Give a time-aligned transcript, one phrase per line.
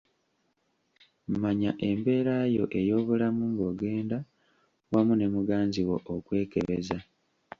[1.41, 4.17] Manya embeera yo ey’obulamu ng’ogenda
[4.91, 6.97] wamu ne muganzi wo okwekebeza.